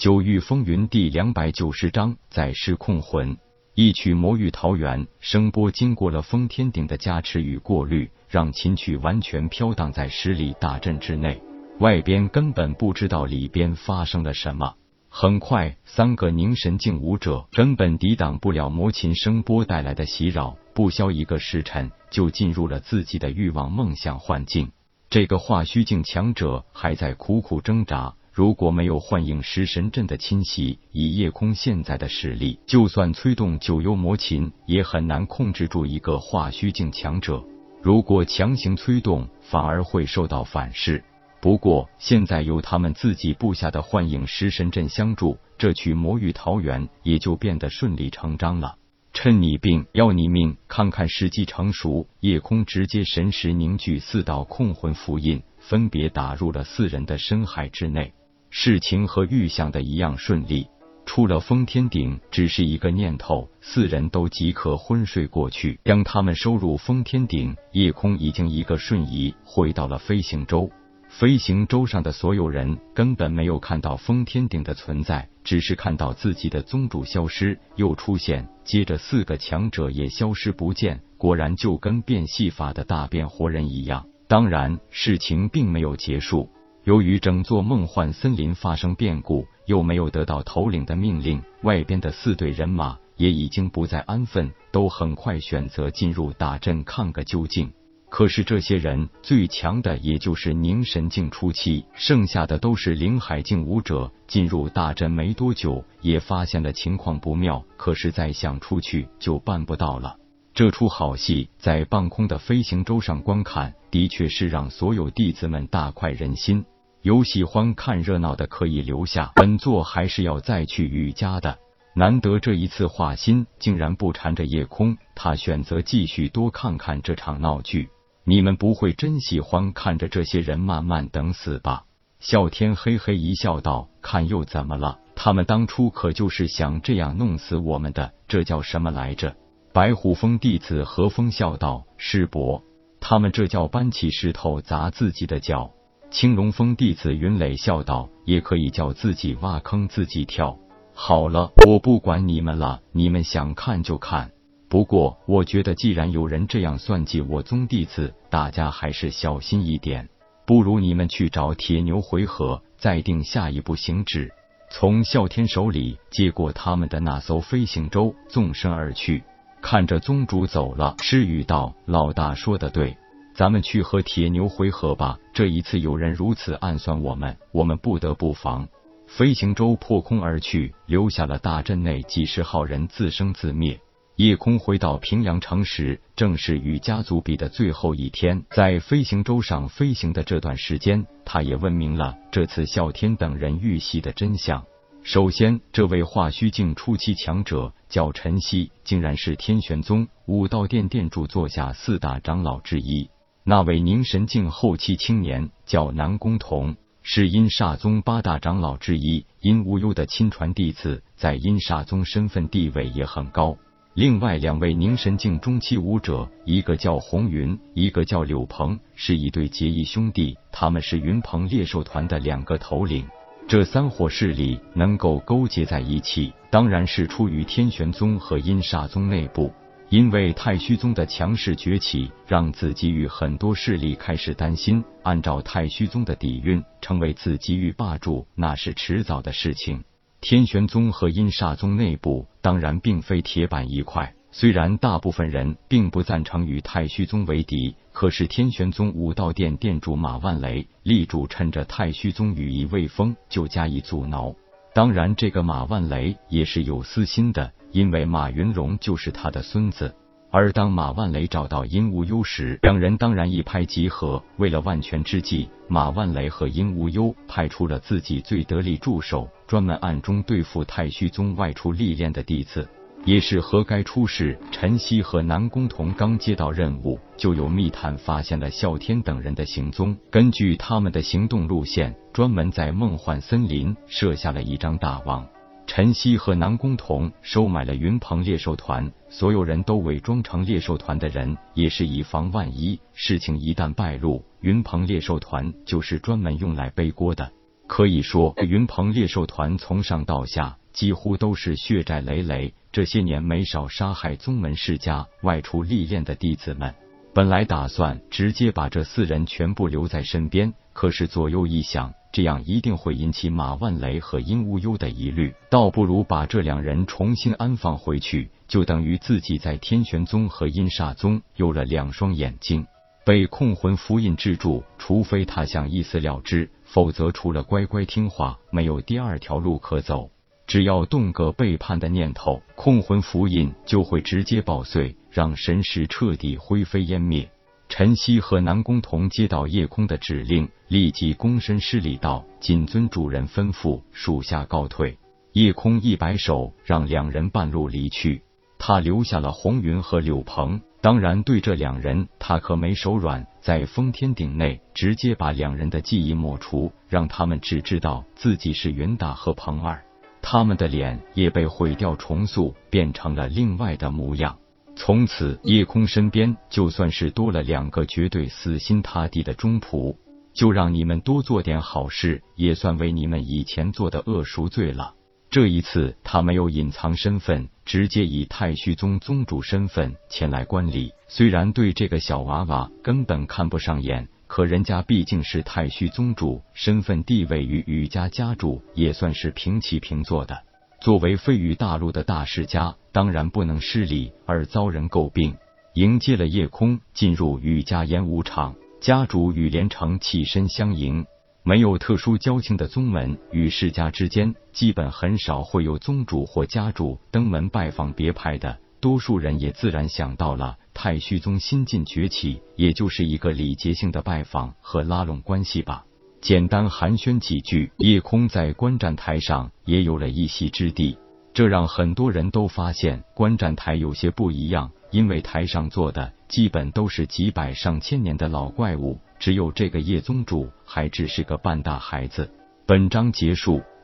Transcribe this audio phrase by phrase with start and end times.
[0.00, 3.36] 九域风云第两百九十章在失控魂。
[3.74, 11.38] 一曲魔域桃源声波经过了封天顶的加持与过滤，让琴曲完全飘荡在十里大阵之内。
[11.80, 14.74] 外边根本不知道里边发生了什么。
[15.10, 24.72] 很快，三个凝神境武者根本抵挡不了魔琴声波带来的袭扰，不消一个时辰，就进入了自己的欲望梦想幻境。
[25.10, 28.14] 这个化虚境强者还在苦苦挣扎。
[28.40, 37.44] 如果没有幻影食神阵的侵袭，以夜空现在的实力，就算催动九幽魔琴，也很难控制住一个化虚境强者。
[37.82, 41.04] 如果强行催动，反而会受到反噬。
[41.42, 48.76] 不过现在有他们自己布下的幻影食神阵相助，这曲魔域桃源也就变得顺理成章了。
[49.12, 58.14] 趁你病，要你命，看看时机成熟，夜空直接神识凝聚四道控魂符印，分别打入了四人的深海之内。
[58.50, 60.66] 事情和预想的一样顺利，
[61.06, 65.78] 出了封天顶，只是一个念头，四人都即刻昏睡过去。
[65.84, 70.68] 将他们收入封天顶，夜空已经一个瞬移回到了飞行舟。
[71.08, 81.00] 飞行舟上的所有人根本没有看到封天顶的存在，只是看到自己的宗主消失又出现，接着四个强者也消失不见。
[81.16, 84.06] 果然就跟变戏法的大变活人一样。
[84.28, 86.48] 当然，事情并没有结束。
[86.84, 97.70] 由于整座梦幻森林发生变故，又没有得到头领的命令，外边的四队人马也已经不再安分，都很快选择进入大阵看个究竟。
[98.08, 104.10] 可是这些人最强的也就是凝神境初期，剩下的都是灵海境武者。
[104.26, 110.16] 进入大阵没多久，也发现了情况不妙，可是再想出去就办不到了。
[110.54, 116.64] 这出好戏在半空的飞行舟上观看，的确是让所有弟子们大快人心。
[117.02, 121.58] 有喜欢看热闹的可以留下，本座还是要再去雨家的。
[121.94, 127.88] 难得这一次华心竟然不缠着夜空，他选择继续多看看这场闹剧。
[128.24, 131.84] 你们不会真喜欢看着这些人慢慢等死吧？
[132.22, 134.98] 啸天嘿嘿一笑道：“看又怎么了？
[135.16, 139.34] 他们当初可就是想这样弄死我们的，这叫什么来着？”
[139.72, 142.62] 白虎峰弟子何风笑道：“师伯，
[143.10, 145.72] 他们这叫搬起石头砸自己的脚。”
[146.12, 150.56] 青龙峰弟子云磊笑道：“也可以叫自己挖坑自己跳。
[150.94, 154.30] 好了，我不管你们了，你们想看就看。
[154.68, 160.08] 不过，我觉得既然有人这样算计我宗弟子，大家还是小心一点。
[160.46, 164.32] 不如你们去找铁牛回合，再定下一步行止。”
[164.70, 169.24] 从啸天手里接过他们的那艘飞行舟，纵身而去。
[169.62, 172.96] 看着宗主走了，诗语道：“老大说的对。”
[173.32, 175.18] 咱们去和铁牛回合吧！
[175.32, 178.68] 这一次有人如此暗算我们，我们不得不防。
[179.06, 183.80] 飞行舟破空而去，留下了大阵内几十号人自生自灭。
[184.16, 188.44] 夜空回到平阳城时，正是与家族比的最后一天。
[188.50, 194.62] 在飞行舟上飞行的这段时间，他也问明了这次啸天等人遇袭的真相。
[195.02, 203.08] 首先，这位化虚境初期强者叫陈曦，竟然是天玄宗武道殿殿主座下四大长老之一。
[203.42, 213.56] 那位凝神境后期青年叫南宫童，是阴煞宗八大长老之一，阴无忧的亲传弟子，在阴煞宗身份地位也很高。
[213.94, 223.08] 另外两位凝神境中期武者，一个叫红云，一个叫柳鹏，是一对结义兄弟，他们是云鹏猎兽团的两个头领。
[223.50, 229.52] 这三伙势力能够勾结在一起，当然是出于天玄宗和阴煞宗内部。
[229.88, 234.84] 因为太虚宗的强势崛起，让紫极域很多势力开始担心。
[235.02, 239.82] 按照太虚宗的底蕴，成为紫极域霸主，那是迟早的事情。
[240.20, 254.34] 天玄宗和阴煞宗内部当然并非铁板一块，虽然大部分人并不赞成与太虚宗为敌，可是天玄宗武道殿殿主马万雷力主趁着太虚宗羽翼未丰，就加以阻挠。
[254.72, 257.52] 当然，这个马万雷也是有私心的。
[257.72, 259.94] 因为马云龙就是他的孙子，
[260.32, 264.20] 而当马万雷找到殷无忧时，两人当然一拍即合。
[264.38, 272.68] 为了万全之计，马万雷和殷无忧派出了自己最得力助手，专门暗中对付太虚宗外出历练的弟子。
[273.04, 279.96] 也是何该出事，陈曦和南宫童刚接到任务，就有密探发现了啸天等人的行踪。
[280.10, 285.26] 根据他们的行动路线，专门在梦幻森林设下了一张大网。
[285.66, 292.78] 陈曦和南宫童收买了云鹏猎兽团，所有人都伪装成猎兽团的人，也是以防万一。
[292.92, 297.32] 事情一旦败露，云鹏猎兽团就是专门用来背锅的。
[297.68, 306.74] 可以说，云鹏猎兽团从上到下几乎都是血债累累，这些年没少杀害宗门世家外出历练的弟子们。
[307.12, 322.64] 本来打算直接把这四人全部留在身边，可是左右一想，这样一定会引起马万雷和殷无忧的疑虑，倒不如把这两人重新安放回去，就等于自己在天玄宗和阴煞宗有了两双眼睛。
[323.04, 330.10] 被控魂符印制住，除非他想一死了之，否则除了乖乖听话，没有第二条路可走。
[330.50, 337.30] 只要动个背叛的念头，控魂符印就会直接爆碎，让神识彻底灰飞烟灭。
[337.68, 344.98] 陈曦和南宫童接到叶空的指令，立即躬身施礼道：“谨遵主人吩咐，属下告退。”
[345.34, 348.24] 叶空一摆手，让两人半路离去。
[348.58, 359.80] 他留下了红云和柳鹏，当然对这两人他可没手软，在封天顶内直接把两人的记忆抹除，让他们只知道自己是云大和鹏二。
[360.22, 364.38] 他们的脸也被毁掉重塑，变成了另外的模样。
[364.76, 369.96] 从此，夜空身边就算是多了两个绝对死心塌地的中仆，
[370.32, 374.94] 就让你们多做点好事，也算为你们以前做的恶赎罪了。
[375.28, 380.92] 这一次，他没有隐藏身份，直接以太虚宗宗主身份前来观礼。
[381.08, 384.08] 虽然对这个小娃娃根本看不上眼。
[384.30, 390.44] 可人家毕竟是太虚宗主，身份地位与宇家家主也算是平起平坐的。
[390.80, 395.34] 作为飞羽大陆的大世家，当然不能失礼而遭人诟病。
[395.74, 401.04] 迎接了夜空进入宇家演武场，家主与连城起身相迎。
[401.42, 408.60] 没有特殊交情的宗门与世家之间，基本很少会有宗主或家主登门拜访别派的。
[408.80, 410.56] 多数人也自然想到了。
[410.82, 415.84] 太虚宗新晋崛起，也就是一个礼节性的拜访和拉拢关系吧。
[416.22, 420.96] 简单寒暄几句，夜空在观战台上也有了一席之地。
[421.34, 432.32] 这让很多人都发现观战台有些不一样，因为台上坐的基本都是几百上千年的老怪物，只有这个叶宗主还只是个半大孩子。
[432.64, 433.60] 本章结束。